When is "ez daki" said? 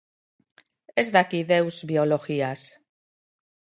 1.01-1.41